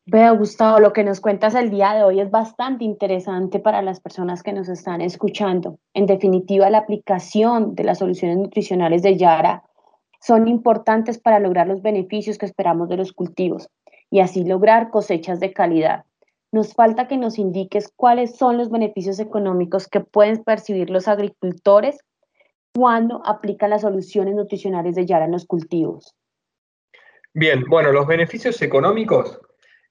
Veo, 0.07 0.37
Gustavo, 0.37 0.79
lo 0.79 0.93
que 0.93 1.03
nos 1.03 1.19
cuentas 1.19 1.55
el 1.55 1.71
día 1.71 1.95
de 1.95 2.03
hoy 2.03 2.19
es 2.19 2.29
bastante 2.29 2.83
interesante 2.83 3.59
para 3.59 3.81
las 3.81 3.99
personas 3.99 4.43
que 4.43 4.53
nos 4.53 4.69
están 4.69 5.01
escuchando. 5.01 5.79
En 5.95 6.05
definitiva, 6.05 6.69
la 6.69 6.77
aplicación 6.77 7.73
de 7.73 7.85
las 7.85 7.97
soluciones 7.97 8.37
nutricionales 8.37 9.01
de 9.01 9.17
Yara 9.17 9.63
son 10.21 10.47
importantes 10.47 11.17
para 11.17 11.39
lograr 11.39 11.67
los 11.67 11.81
beneficios 11.81 12.37
que 12.37 12.45
esperamos 12.45 12.87
de 12.87 12.97
los 12.97 13.13
cultivos 13.13 13.67
y 14.11 14.19
así 14.19 14.43
lograr 14.43 14.91
cosechas 14.91 15.39
de 15.39 15.53
calidad. 15.53 16.05
Nos 16.51 16.75
falta 16.75 17.07
que 17.07 17.17
nos 17.17 17.39
indiques 17.39 17.91
cuáles 17.95 18.35
son 18.35 18.59
los 18.59 18.69
beneficios 18.69 19.17
económicos 19.17 19.87
que 19.87 20.01
pueden 20.01 20.43
percibir 20.43 20.91
los 20.91 21.07
agricultores 21.07 21.97
cuando 22.75 23.23
aplican 23.25 23.71
las 23.71 23.81
soluciones 23.81 24.35
nutricionales 24.35 24.93
de 24.93 25.07
Yara 25.07 25.25
en 25.25 25.31
los 25.31 25.45
cultivos. 25.45 26.13
Bien, 27.33 27.63
bueno, 27.67 27.91
los 27.91 28.05
beneficios 28.05 28.61
económicos 28.61 29.39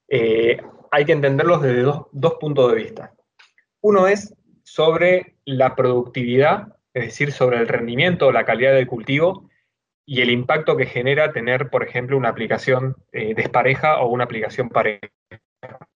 eh, 0.07 0.61
hay 0.91 1.05
que 1.05 1.11
entenderlos 1.11 1.61
desde 1.61 1.81
dos, 1.81 2.33
puntos 2.39 2.71
de 2.71 2.77
vista. 2.77 3.13
Uno 3.81 4.07
es 4.07 4.33
sobre 4.63 5.35
la 5.45 5.75
productividad, 5.75 6.75
es 6.93 7.05
decir, 7.05 7.31
sobre 7.31 7.57
el 7.57 7.67
rendimiento 7.67 8.27
o 8.27 8.31
la 8.31 8.45
calidad 8.45 8.73
del 8.73 8.87
cultivo 8.87 9.49
y 10.05 10.21
el 10.21 10.29
impacto 10.29 10.77
que 10.77 10.85
genera 10.85 11.31
tener, 11.31 11.69
por 11.69 11.83
ejemplo, 11.83 12.17
una 12.17 12.29
aplicación 12.29 12.95
eh, 13.11 13.33
despareja 13.35 13.99
o 13.99 14.07
una 14.07 14.23
aplicación 14.23 14.69
pareja. 14.69 15.09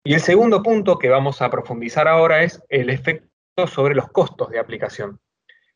Y 0.04 0.14
el 0.14 0.20
segundo 0.20 0.64
punto 0.64 0.98
que 0.98 1.10
vamos 1.10 1.42
a 1.42 1.50
profundizar 1.50 2.08
ahora 2.08 2.44
es 2.44 2.64
el 2.70 2.90
efecto 2.90 3.68
sobre 3.68 3.96
los 3.96 4.10
costos 4.10 4.50
de 4.50 4.60
aplicación. 4.60 5.20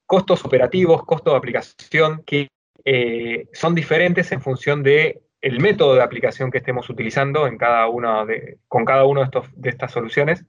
Costos 0.06 0.44
operativos, 0.46 1.04
costos 1.06 1.34
de 1.34 1.38
aplicación 1.38 2.24
que 2.26 2.50
eh, 2.86 3.48
son 3.54 3.76
diferentes 3.76 4.32
en 4.32 4.42
función 4.42 4.84
de 4.84 5.23
el 5.44 5.60
método 5.60 5.96
de 5.96 6.02
aplicación 6.02 6.50
que 6.50 6.60
estemos 6.60 6.90
utilizando 6.90 7.48
en 7.48 7.58
cada 7.58 7.86
de, 8.26 8.60
con 8.70 8.86
cada 8.86 9.04
una 9.04 9.26
de, 9.26 9.42
de 9.56 9.70
estas 9.70 9.92
soluciones 9.92 10.46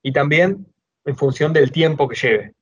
y 0.00 0.12
también 0.12 0.64
en 1.04 1.16
función 1.16 1.52
del 1.52 1.72
tiempo 1.72 2.08
que 2.08 2.14
lleve. 2.14 2.54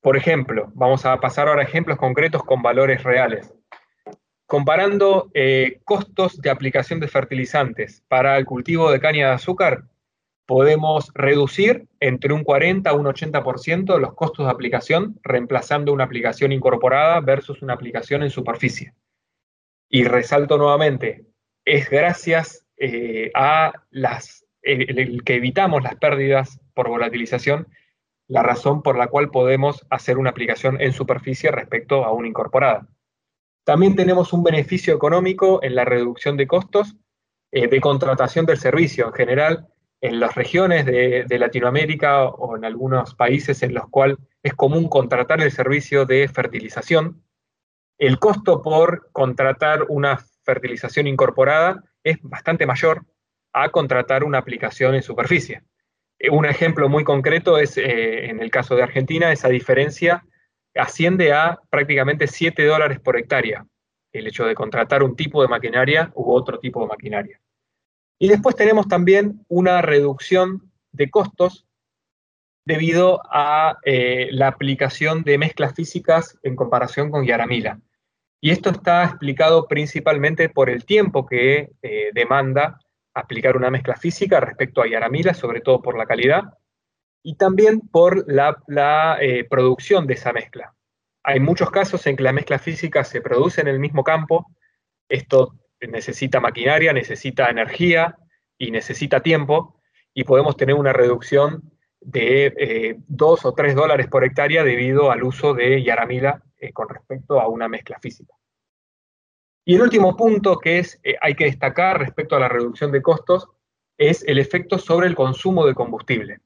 Por 0.00 0.16
ejemplo, 0.16 0.72
vamos 0.74 1.06
a 1.06 1.16
pasar 1.20 1.46
ahora 1.46 1.62
a 1.62 1.64
ejemplos 1.64 1.98
concretos 1.98 2.42
con 2.42 2.62
valores 2.62 3.04
reales. 3.04 3.54
Comparando 4.46 5.30
eh, 5.34 5.80
costos 5.84 6.40
de 6.40 6.50
aplicación 6.50 6.98
de 6.98 7.06
fertilizantes 7.06 8.02
para 8.08 8.36
el 8.36 8.44
cultivo 8.44 8.90
de 8.90 8.98
caña 8.98 9.28
de 9.28 9.34
azúcar, 9.34 9.84
podemos 10.46 11.12
reducir 11.14 11.86
entre 12.00 12.32
un 12.32 12.42
40 12.42 12.90
a 12.90 12.94
un 12.94 13.06
80% 13.06 14.00
los 14.00 14.14
costos 14.14 14.46
de 14.46 14.50
aplicación 14.50 15.20
reemplazando 15.22 15.92
una 15.92 16.04
aplicación 16.04 16.50
incorporada 16.50 17.20
versus 17.20 17.62
una 17.62 17.74
aplicación 17.74 18.24
en 18.24 18.30
superficie. 18.30 18.94
Y 19.88 20.04
resalto 20.04 20.58
nuevamente, 20.58 21.26
es 21.64 21.88
gracias 21.88 22.66
eh, 22.76 23.30
a 23.34 23.72
las, 23.90 24.46
que 24.62 25.34
evitamos 25.34 25.82
las 25.82 25.96
pérdidas 25.96 26.60
por 26.74 26.88
volatilización, 26.88 27.68
la 28.26 28.42
razón 28.42 28.82
por 28.82 28.98
la 28.98 29.08
cual 29.08 29.30
podemos 29.30 29.86
hacer 29.90 30.18
una 30.18 30.30
aplicación 30.30 30.80
en 30.80 30.92
superficie 30.92 31.50
respecto 31.50 32.04
a 32.04 32.12
una 32.12 32.28
incorporada. 32.28 32.86
También 33.64 33.96
tenemos 33.96 34.32
un 34.32 34.42
beneficio 34.42 34.94
económico 34.94 35.62
en 35.62 35.74
la 35.74 35.84
reducción 35.84 36.36
de 36.36 36.46
costos 36.46 36.96
eh, 37.50 37.66
de 37.66 37.80
contratación 37.80 38.44
del 38.44 38.58
servicio. 38.58 39.06
En 39.06 39.12
general, 39.14 39.68
en 40.00 40.20
las 40.20 40.34
regiones 40.34 40.84
de, 40.84 41.26
Latinoamérica 41.38 42.24
o 42.24 42.56
en 42.56 42.64
algunos 42.64 43.14
países 43.14 43.62
en 43.62 43.74
los 43.74 43.88
cuales 43.88 44.18
es 44.42 44.54
común 44.54 44.88
contratar 44.88 45.40
el 45.40 45.50
servicio 45.50 46.04
de 46.04 46.28
fertilización, 46.28 47.22
el 47.98 48.18
costo 48.18 48.62
por 48.62 49.10
contratar 49.12 49.86
una 49.88 50.18
fertilización 50.44 51.06
incorporada 51.06 51.82
es 52.02 52.18
bastante 52.22 52.64
mayor 52.64 53.04
a 53.52 53.70
contratar 53.70 54.24
una 54.24 54.38
aplicación 54.38 54.94
en 54.94 55.02
superficie. 55.02 55.62
Eh, 56.18 56.30
un 56.30 56.46
ejemplo 56.46 56.88
muy 56.88 57.04
concreto 57.04 57.58
es, 57.58 57.76
eh, 57.76 58.26
en 58.26 58.40
el 58.40 58.50
caso 58.50 58.76
de 58.76 58.82
Argentina, 58.82 59.32
esa 59.32 59.48
diferencia 59.48 60.24
asciende 60.74 61.32
a 61.32 61.58
prácticamente 61.70 62.28
7 62.28 62.64
dólares 62.64 63.00
por 63.00 63.18
hectárea, 63.18 63.66
el 64.12 64.26
hecho 64.26 64.46
de 64.46 64.54
contratar 64.54 65.02
un 65.02 65.16
tipo 65.16 65.42
de 65.42 65.48
maquinaria 65.48 66.12
u 66.14 66.32
otro 66.32 66.58
tipo 66.60 66.80
de 66.80 66.86
maquinaria. 66.86 67.40
Y 68.18 68.28
después 68.28 68.56
tenemos 68.56 68.88
también 68.88 69.44
una 69.48 69.82
reducción 69.82 70.72
de 70.92 71.10
costos 71.10 71.66
debido 72.64 73.22
a 73.30 73.78
eh, 73.84 74.28
la 74.30 74.48
aplicación 74.48 75.22
de 75.24 75.38
mezclas 75.38 75.74
físicas 75.74 76.38
en 76.42 76.54
comparación 76.54 77.10
con 77.10 77.24
Yaramila. 77.24 77.80
Y 78.40 78.50
esto 78.50 78.70
está 78.70 79.04
explicado 79.04 79.66
principalmente 79.66 80.48
por 80.48 80.70
el 80.70 80.84
tiempo 80.84 81.26
que 81.26 81.70
eh, 81.82 82.10
demanda 82.14 82.80
aplicar 83.14 83.56
una 83.56 83.70
mezcla 83.70 83.96
física 83.96 84.38
respecto 84.40 84.80
a 84.80 84.88
Yaramila, 84.88 85.34
sobre 85.34 85.60
todo 85.60 85.82
por 85.82 85.98
la 85.98 86.06
calidad, 86.06 86.44
y 87.22 87.34
también 87.34 87.80
por 87.80 88.24
la, 88.30 89.18
eh, 89.20 89.44
producción 89.44 90.06
de 90.06 90.14
esa 90.14 90.32
mezcla. 90.32 90.74
Hay 91.24 91.40
muchos 91.40 91.70
casos 91.70 92.06
en 92.06 92.16
que 92.16 92.22
la 92.22 92.32
mezcla 92.32 92.60
física 92.60 93.02
se 93.02 93.20
produce 93.20 93.60
en 93.60 93.68
el 93.68 93.80
mismo 93.80 94.04
campo, 94.04 94.46
esto 95.08 95.54
necesita 95.80 96.38
maquinaria, 96.38 96.92
necesita 96.92 97.50
energía 97.50 98.16
y 98.56 98.70
necesita 98.70 99.20
tiempo, 99.20 99.80
y 100.14 100.24
podemos 100.24 100.56
tener 100.56 100.76
una 100.76 100.92
reducción 100.92 101.72
de 102.00 102.96
2 103.08 103.44
eh, 103.44 103.48
o 103.48 103.52
3 103.52 103.74
dólares 103.74 104.06
por 104.06 104.24
hectárea 104.24 104.62
debido 104.62 105.10
al 105.10 105.24
uso 105.24 105.54
de 105.54 105.82
Yaramila 105.82 106.42
eh, 106.58 106.72
con 106.72 106.88
respecto 106.88 107.40
a 107.40 107.48
una 107.48 107.68
mezcla 107.68 107.98
física. 108.00 108.34
Y 109.64 109.74
el 109.74 109.82
último 109.82 110.16
punto 110.16 110.58
que 110.58 110.78
es, 110.78 110.98
eh, 111.02 111.16
hay 111.20 111.34
que 111.34 111.44
destacar 111.44 111.98
respecto 111.98 112.36
a 112.36 112.40
la 112.40 112.48
reducción 112.48 112.90
de 112.90 113.02
costos 113.02 113.48
es 113.98 114.24
el 114.26 114.38
efecto 114.38 114.78
sobre 114.78 115.06
el 115.06 115.14
consumo 115.14 115.66
de 115.66 115.74
combustible. 115.74 116.40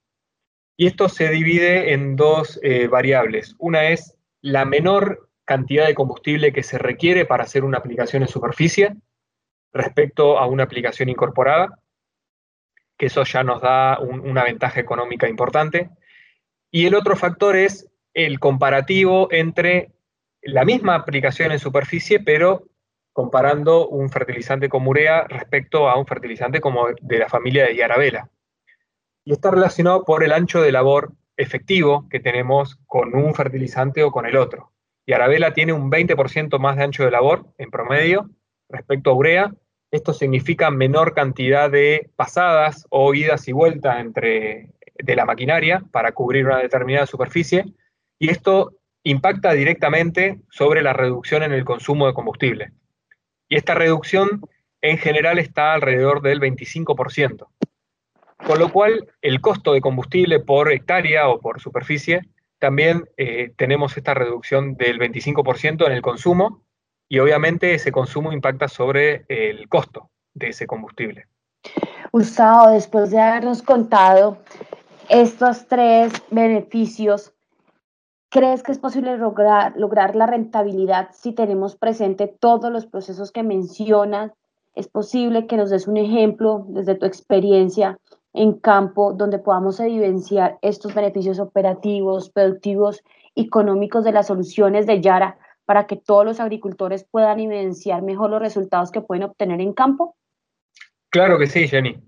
Y 0.76 0.86
esto 0.86 1.08
se 1.08 1.28
divide 1.28 1.92
en 1.92 2.16
dos 2.16 2.58
eh, 2.62 2.88
variables. 2.88 3.54
Una 3.58 3.90
es 3.90 4.16
la 4.40 4.64
menor 4.64 5.28
cantidad 5.44 5.86
de 5.86 5.94
combustible 5.94 6.52
que 6.52 6.62
se 6.62 6.78
requiere 6.78 7.24
para 7.24 7.44
hacer 7.44 7.62
una 7.62 7.78
aplicación 7.78 8.22
en 8.22 8.28
superficie 8.28 8.96
respecto 9.72 10.38
a 10.38 10.46
una 10.46 10.64
aplicación 10.64 11.08
incorporada, 11.08 11.78
que 12.98 13.06
eso 13.06 13.22
ya 13.24 13.42
nos 13.44 13.62
da 13.62 13.98
una 14.00 14.44
ventaja 14.44 14.80
económica 14.80 15.28
importante. 15.28 15.90
Y 16.70 16.86
el 16.86 16.94
otro 16.94 17.16
factor 17.16 17.56
es 17.56 17.88
el 18.14 18.40
comparativo 18.40 19.28
entre 19.30 19.92
la 20.42 20.64
misma 20.64 20.94
aplicación 20.94 21.52
en 21.52 21.58
superficie, 21.58 22.20
pero 22.20 22.64
comparando 23.12 23.88
un 23.88 24.10
fertilizante 24.10 24.68
con 24.68 24.86
urea 24.86 25.24
respecto 25.28 25.88
a 25.88 25.98
un 25.98 26.06
fertilizante 26.06 26.60
como 26.60 26.86
de 27.00 27.18
la 27.18 27.28
familia 27.28 27.66
de 27.66 27.76
Yarabela. 27.76 28.30
Y 29.24 29.32
está 29.32 29.50
relacionado 29.50 30.04
por 30.04 30.24
el 30.24 30.32
ancho 30.32 30.62
de 30.62 30.72
labor 30.72 31.12
efectivo 31.36 32.08
que 32.08 32.20
tenemos 32.20 32.78
con 32.86 33.14
un 33.14 33.34
fertilizante 33.34 34.02
o 34.02 34.10
con 34.10 34.26
el 34.26 34.36
otro. 34.36 34.72
Yarabela 35.06 35.52
tiene 35.52 35.72
un 35.72 35.90
20% 35.90 36.58
más 36.58 36.76
de 36.76 36.84
ancho 36.84 37.04
de 37.04 37.10
labor 37.10 37.46
en 37.58 37.70
promedio 37.70 38.30
respecto 38.68 39.10
a 39.10 39.14
urea. 39.14 39.54
Esto 39.90 40.12
significa 40.12 40.70
menor 40.70 41.14
cantidad 41.14 41.70
de 41.70 42.10
pasadas 42.16 42.86
o 42.88 43.14
idas 43.14 43.46
y 43.46 43.52
vueltas 43.52 44.00
entre, 44.00 44.70
de 44.94 45.16
la 45.16 45.26
maquinaria 45.26 45.82
para 45.90 46.12
cubrir 46.12 46.46
una 46.46 46.58
determinada 46.58 47.06
superficie. 47.06 47.66
Y 48.18 48.30
esto 48.30 48.74
impacta 49.04 49.52
directamente 49.52 50.40
sobre 50.50 50.82
la 50.82 50.92
reducción 50.92 51.42
en 51.42 51.52
el 51.52 51.64
consumo 51.64 52.06
de 52.06 52.14
combustible. 52.14 52.72
Y 53.48 53.56
esta 53.56 53.74
reducción 53.74 54.42
en 54.80 54.98
general 54.98 55.38
está 55.38 55.74
alrededor 55.74 56.22
del 56.22 56.40
25%. 56.40 57.46
Con 58.46 58.58
lo 58.58 58.72
cual, 58.72 59.08
el 59.20 59.40
costo 59.40 59.72
de 59.72 59.80
combustible 59.80 60.40
por 60.40 60.72
hectárea 60.72 61.28
o 61.28 61.40
por 61.40 61.60
superficie, 61.60 62.22
también 62.58 63.08
eh, 63.16 63.52
tenemos 63.56 63.96
esta 63.96 64.14
reducción 64.14 64.74
del 64.74 64.98
25% 64.98 65.86
en 65.86 65.92
el 65.92 66.02
consumo 66.02 66.62
y 67.08 67.18
obviamente 67.18 67.74
ese 67.74 67.92
consumo 67.92 68.32
impacta 68.32 68.68
sobre 68.68 69.24
el 69.28 69.68
costo. 69.68 70.10
de 70.34 70.48
ese 70.48 70.66
combustible. 70.66 71.26
Gustavo, 72.10 72.70
después 72.70 73.10
de 73.10 73.20
habernos 73.20 73.62
contado 73.62 74.38
estos 75.08 75.66
tres 75.66 76.12
beneficios, 76.30 77.34
¿crees 78.32 78.62
que 78.62 78.72
es 78.72 78.78
posible 78.78 79.18
lograr, 79.18 79.74
lograr 79.76 80.16
la 80.16 80.26
rentabilidad 80.26 81.10
si 81.12 81.32
tenemos 81.32 81.76
presente 81.76 82.26
todos 82.26 82.72
los 82.72 82.86
procesos 82.86 83.30
que 83.30 83.42
mencionas? 83.42 84.32
¿Es 84.74 84.88
posible 84.88 85.46
que 85.46 85.58
nos 85.58 85.68
des 85.68 85.86
un 85.86 85.98
ejemplo 85.98 86.64
desde 86.68 86.94
tu 86.94 87.04
experiencia 87.04 87.98
en 88.32 88.54
campo 88.54 89.12
donde 89.12 89.38
podamos 89.38 89.78
evidenciar 89.80 90.58
estos 90.62 90.94
beneficios 90.94 91.38
operativos, 91.38 92.30
productivos, 92.30 93.04
económicos 93.36 94.02
de 94.02 94.12
las 94.12 94.28
soluciones 94.28 94.86
de 94.86 95.02
Yara 95.02 95.36
para 95.66 95.86
que 95.86 95.96
todos 95.96 96.24
los 96.24 96.40
agricultores 96.40 97.04
puedan 97.04 97.38
evidenciar 97.38 98.00
mejor 98.00 98.30
los 98.30 98.40
resultados 98.40 98.90
que 98.90 99.02
pueden 99.02 99.24
obtener 99.24 99.60
en 99.60 99.74
campo? 99.74 100.16
Claro 101.10 101.38
que 101.38 101.46
sí, 101.46 101.68
Jenny. 101.68 102.02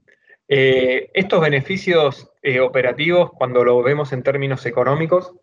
Eh, 0.48 1.10
estos 1.12 1.42
beneficios 1.42 2.30
eh, 2.42 2.60
operativos, 2.60 3.30
cuando 3.32 3.62
lo 3.62 3.82
vemos 3.82 4.14
en 4.14 4.22
términos 4.22 4.64
económicos, 4.64 5.34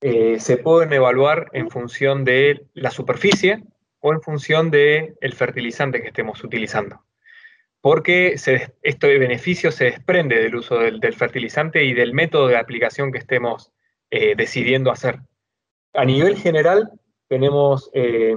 eh, 0.00 0.40
se 0.40 0.56
pueden 0.56 0.92
evaluar 0.92 1.48
en 1.52 1.70
función 1.70 2.24
de 2.24 2.66
la 2.74 2.90
superficie 2.90 3.62
o 4.00 4.12
en 4.12 4.22
función 4.22 4.70
del 4.70 5.16
el 5.20 5.34
fertilizante 5.34 6.00
que 6.00 6.08
estemos 6.08 6.42
utilizando 6.42 7.04
porque 7.80 8.34
este 8.34 9.18
beneficio 9.18 9.72
se 9.72 9.84
desprende 9.84 10.36
del 10.36 10.56
uso 10.56 10.78
del, 10.78 11.00
fertilizante 11.14 11.84
y 11.84 11.94
del 11.94 12.12
método 12.12 12.48
de 12.48 12.56
aplicación 12.56 13.10
que 13.10 13.18
estemos 13.18 13.72
eh, 14.10 14.34
decidiendo 14.36 14.90
hacer. 14.90 15.20
A 15.94 16.04
nivel 16.04 16.36
general, 16.36 16.90
tenemos, 17.28 17.90
eh, 17.94 18.36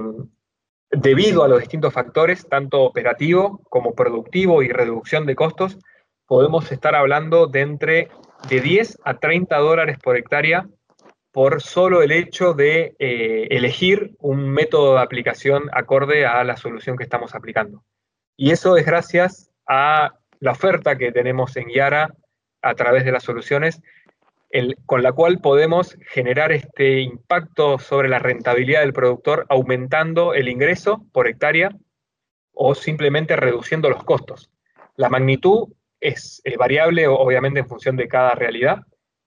debido 0.90 1.44
a 1.44 1.48
los 1.48 1.60
distintos 1.60 1.92
factores, 1.92 2.48
tanto 2.48 2.82
operativo 2.82 3.60
como 3.68 3.94
productivo 3.94 4.62
y 4.62 4.68
reducción 4.68 5.26
de 5.26 5.36
costos, 5.36 5.78
podemos 6.26 6.72
estar 6.72 6.94
hablando 6.94 7.46
de 7.46 7.60
entre 7.60 8.08
de 8.48 8.60
10 8.60 8.98
a 9.04 9.18
30 9.18 9.58
dólares 9.58 9.98
por 10.02 10.16
hectárea 10.16 10.66
por 11.34 11.60
solo 11.60 12.00
el 12.00 12.12
hecho 12.12 12.54
de 12.54 12.94
eh, 13.00 13.48
elegir 13.50 14.14
un 14.20 14.48
método 14.48 14.94
de 14.94 15.00
aplicación 15.00 15.68
acorde 15.72 16.24
a 16.24 16.44
la 16.44 16.56
solución 16.56 16.96
que 16.96 17.02
estamos 17.02 17.34
aplicando. 17.34 17.82
Y 18.36 18.52
eso 18.52 18.76
es 18.76 18.86
gracias 18.86 19.50
a 19.66 20.14
la 20.38 20.52
oferta 20.52 20.96
que 20.96 21.10
tenemos 21.10 21.56
en 21.56 21.70
Yara 21.70 22.14
a 22.62 22.74
través 22.76 23.04
de 23.04 23.10
las 23.10 23.24
soluciones, 23.24 23.82
con 24.86 25.02
la 25.02 25.10
cual 25.10 25.40
podemos 25.40 25.98
generar 26.06 26.52
este 26.52 27.00
impacto 27.00 27.80
sobre 27.80 28.08
la 28.08 28.20
rentabilidad 28.20 28.82
del 28.82 28.92
productor 28.92 29.44
aumentando 29.48 30.34
el 30.34 30.48
ingreso 30.48 31.04
por 31.12 31.26
hectárea 31.26 31.70
o 32.52 32.76
simplemente 32.76 33.34
reduciendo 33.34 33.90
los 33.90 34.04
costos. 34.04 34.52
La 34.94 35.08
magnitud 35.08 35.72
es 35.98 36.40
variable, 36.56 37.08
obviamente, 37.08 37.58
en 37.58 37.66
función 37.66 37.96
de 37.96 38.06
cada 38.06 38.36
realidad, 38.36 38.84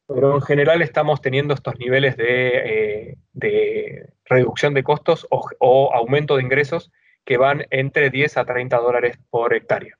pero 0.07 0.35
en 0.35 0.41
general 0.41 0.81
estamos 0.81 1.21
teniendo 1.21 1.53
estos 1.53 1.77
niveles 1.77 2.17
de, 2.17 3.17
eh, 3.41 4.09
reducción 4.25 4.73
de 4.73 4.83
costos 4.83 5.27
o, 5.29 5.45
o 5.59 5.93
aumento 5.93 6.37
de 6.37 6.43
ingresos 6.43 6.91
que 7.25 7.37
van 7.37 7.65
entre 7.69 8.09
10 8.09 8.37
a 8.37 8.45
30 8.45 8.77
dólares 8.77 9.19
por 9.29 9.53
hectárea. 9.53 9.97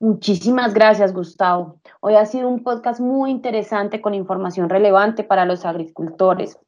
Muchísimas 0.00 0.74
gracias, 0.74 1.14
Gustavo. 1.14 1.80
Hoy 2.00 2.16
ha 2.16 2.26
sido 2.26 2.48
un 2.48 2.62
podcast 2.62 3.00
muy 3.00 3.30
interesante 3.30 4.02
con 4.02 4.12
información 4.12 4.68
relevante 4.68 5.24
para 5.24 5.46
los 5.46 5.64
agricultores. 5.64 6.58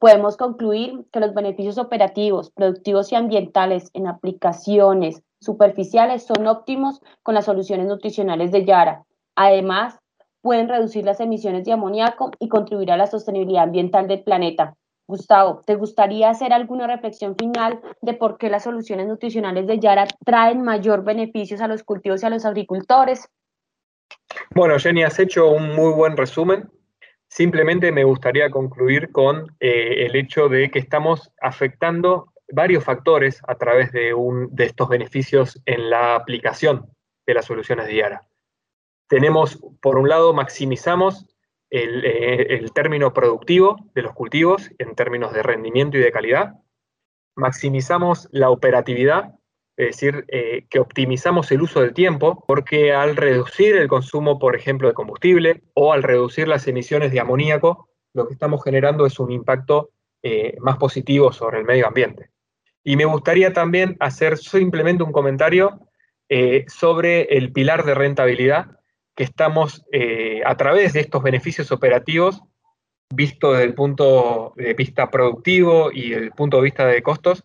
Podemos 0.00 0.36
concluir 0.36 1.04
que 1.12 1.20
los 1.20 1.34
beneficios 1.34 1.76
operativos, 1.76 2.50
productivos 2.50 3.12
y 3.12 3.16
ambientales 3.16 3.90
en 3.92 4.08
aplicaciones 4.08 5.22
superficiales 5.40 6.26
son 6.26 6.46
óptimos 6.46 7.00
con 7.22 7.36
las 7.36 7.44
soluciones 7.44 7.86
nutricionales 7.86 8.50
de 8.50 8.64
Yara. 8.64 9.04
Además, 9.36 9.99
pueden 10.42 10.68
reducir 10.68 11.04
las 11.04 11.20
emisiones 11.20 11.64
de 11.64 11.72
amoníaco 11.72 12.30
y 12.38 12.48
contribuir 12.48 12.92
a 12.92 12.96
la 12.96 13.06
sostenibilidad 13.06 13.64
ambiental 13.64 14.08
del 14.08 14.22
planeta. 14.22 14.76
Gustavo, 15.06 15.62
¿te 15.66 15.74
gustaría 15.74 16.30
hacer 16.30 16.52
alguna 16.52 16.86
reflexión 16.86 17.34
final 17.36 17.80
de 18.00 18.14
por 18.14 18.38
qué 18.38 18.48
las 18.48 18.62
soluciones 18.62 19.08
nutricionales 19.08 19.66
de 19.66 19.80
Yara 19.80 20.06
traen 20.24 20.62
mayor 20.62 21.02
beneficios 21.02 21.60
a 21.60 21.66
los 21.66 21.82
cultivos 21.82 22.22
y 22.22 22.26
a 22.26 22.30
los 22.30 22.44
agricultores? 22.44 23.28
Bueno, 24.54 24.78
Jenny, 24.78 25.02
has 25.02 25.18
hecho 25.18 25.50
un 25.50 25.74
muy 25.74 25.92
buen 25.92 26.16
resumen. 26.16 26.70
Simplemente 27.28 27.90
me 27.92 28.04
gustaría 28.04 28.50
concluir 28.50 29.10
con 29.10 29.56
eh, 29.58 30.06
el 30.06 30.16
hecho 30.16 30.48
de 30.48 30.70
que 30.70 30.78
estamos 30.78 31.32
afectando 31.40 32.32
varios 32.52 32.84
factores 32.84 33.40
a 33.46 33.56
través 33.56 33.92
de, 33.92 34.14
un, 34.14 34.48
de 34.54 34.66
estos 34.66 34.88
beneficios 34.88 35.60
en 35.66 35.90
la 35.90 36.16
aplicación 36.16 36.88
de 37.26 37.34
las 37.34 37.44
soluciones 37.44 37.86
de 37.86 37.96
Yara. 37.96 38.29
Tenemos, 39.10 39.58
por 39.82 39.98
un 39.98 40.08
lado, 40.08 40.32
maximizamos 40.32 41.26
eh, 41.68 42.46
el, 42.48 42.72
término 42.72 43.12
productivo 43.12 43.76
de 43.92 44.02
los 44.02 44.12
cultivos 44.12 44.70
en 44.78 44.94
términos 44.94 45.32
de 45.32 45.42
rendimiento 45.42 45.98
y 45.98 46.00
de 46.00 46.12
calidad. 46.12 46.52
Maximizamos 47.34 48.28
la 48.30 48.50
operatividad, 48.50 49.34
es 49.76 49.96
decir, 49.96 50.24
eh, 50.28 50.64
que 50.70 50.78
optimizamos 50.78 51.50
el 51.50 51.62
uso 51.62 51.80
del 51.80 51.92
tiempo, 51.92 52.44
porque 52.46 52.92
al 52.92 53.16
reducir 53.16 53.74
el 53.74 53.88
consumo, 53.88 54.38
por 54.38 54.54
ejemplo, 54.54 54.86
de 54.86 54.94
combustible 54.94 55.64
o 55.74 55.92
al 55.92 56.04
reducir 56.04 56.46
las 56.46 56.68
emisiones 56.68 57.10
de 57.10 57.18
amoníaco, 57.18 57.88
lo 58.14 58.28
que 58.28 58.34
estamos 58.34 58.62
generando 58.62 59.06
es 59.06 59.18
un 59.18 59.32
impacto 59.32 59.90
eh, 60.22 60.56
más 60.60 60.76
positivo 60.76 61.32
sobre 61.32 61.58
el 61.58 61.64
medio 61.64 61.88
ambiente. 61.88 62.30
Y 62.84 62.94
me 62.94 63.06
gustaría 63.06 63.52
también 63.52 63.96
hacer 63.98 64.38
simplemente 64.38 65.02
un 65.02 65.10
comentario 65.10 65.80
sobre 66.68 67.22
el 67.22 67.52
pilar 67.52 67.84
de 67.84 67.92
rentabilidad, 67.92 68.79
que 69.20 69.24
estamos 69.24 69.84
eh, 69.92 70.40
a 70.46 70.56
través 70.56 70.94
de 70.94 71.00
estos 71.00 71.22
beneficios 71.22 71.70
operativos, 71.72 72.42
visto 73.14 73.52
desde 73.52 73.64
el 73.64 73.74
punto 73.74 74.54
de 74.56 74.72
vista 74.72 75.10
productivo 75.10 75.92
y 75.92 76.14
el 76.14 76.32
punto 76.32 76.56
de 76.56 76.62
vista 76.62 76.86
de 76.86 77.02
costos, 77.02 77.44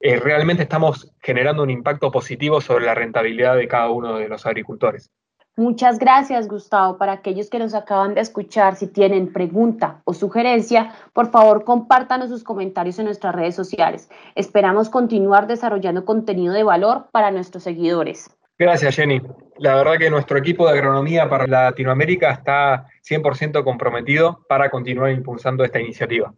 eh, 0.00 0.16
realmente 0.16 0.64
estamos 0.64 1.14
generando 1.22 1.62
un 1.62 1.70
impacto 1.70 2.10
positivo 2.10 2.60
sobre 2.60 2.84
la 2.84 2.94
rentabilidad 2.94 3.56
de 3.56 3.66
cada 3.66 3.88
uno 3.88 4.18
de 4.18 4.28
los 4.28 4.44
agricultores. 4.44 5.10
Muchas 5.56 5.98
gracias, 5.98 6.46
Gustavo. 6.46 6.98
Para 6.98 7.12
aquellos 7.12 7.48
que 7.48 7.58
nos 7.58 7.72
acaban 7.72 8.12
de 8.12 8.20
escuchar, 8.20 8.76
si 8.76 8.86
tienen 8.86 9.32
pregunta 9.32 10.02
o 10.04 10.12
sugerencia, 10.12 10.94
por 11.14 11.30
favor 11.30 11.64
compártanos 11.64 12.28
sus 12.28 12.44
comentarios 12.44 12.98
en 12.98 13.06
nuestras 13.06 13.34
redes 13.34 13.54
sociales. 13.54 14.10
Esperamos 14.34 14.90
continuar 14.90 15.46
desarrollando 15.46 16.04
contenido 16.04 16.52
de 16.52 16.64
valor 16.64 17.06
para 17.12 17.30
nuestros 17.30 17.62
seguidores. 17.62 18.28
Gracias, 18.58 18.94
Jenny. 18.94 19.22
La 19.58 19.74
verdad 19.76 19.98
que 19.98 20.10
nuestro 20.10 20.36
equipo 20.38 20.66
de 20.66 20.72
agronomía 20.72 21.28
para 21.28 21.46
Latinoamérica 21.46 22.30
está 22.30 22.86
100% 23.08 23.62
comprometido 23.62 24.44
para 24.48 24.70
continuar 24.70 25.10
impulsando 25.12 25.64
esta 25.64 25.80
iniciativa. 25.80 26.34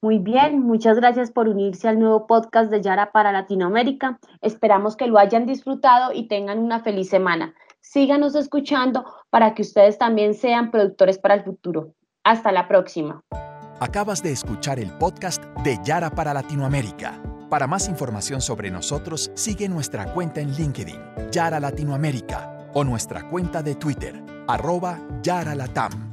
Muy 0.00 0.20
bien, 0.20 0.60
muchas 0.60 0.96
gracias 0.96 1.32
por 1.32 1.48
unirse 1.48 1.88
al 1.88 1.98
nuevo 1.98 2.28
podcast 2.28 2.70
de 2.70 2.80
Yara 2.80 3.10
para 3.10 3.32
Latinoamérica. 3.32 4.20
Esperamos 4.40 4.96
que 4.96 5.08
lo 5.08 5.18
hayan 5.18 5.44
disfrutado 5.44 6.12
y 6.12 6.28
tengan 6.28 6.60
una 6.60 6.80
feliz 6.80 7.08
semana. 7.08 7.54
Síganos 7.80 8.36
escuchando 8.36 9.04
para 9.30 9.54
que 9.54 9.62
ustedes 9.62 9.98
también 9.98 10.34
sean 10.34 10.70
productores 10.70 11.18
para 11.18 11.34
el 11.34 11.42
futuro. 11.42 11.94
Hasta 12.22 12.52
la 12.52 12.68
próxima. 12.68 13.22
Acabas 13.80 14.22
de 14.22 14.30
escuchar 14.30 14.78
el 14.78 14.92
podcast 14.98 15.42
de 15.64 15.78
Yara 15.82 16.10
para 16.10 16.32
Latinoamérica. 16.32 17.20
Para 17.48 17.66
más 17.66 17.88
información 17.88 18.42
sobre 18.42 18.70
nosotros, 18.70 19.30
sigue 19.34 19.70
nuestra 19.70 20.12
cuenta 20.12 20.42
en 20.42 20.52
LinkedIn, 20.52 21.30
Yara 21.32 21.58
Latinoamérica, 21.58 22.68
o 22.74 22.84
nuestra 22.84 23.26
cuenta 23.26 23.62
de 23.62 23.74
Twitter, 23.74 24.22
arroba 24.46 25.00
Yara 25.22 25.54
Latam. 25.54 26.07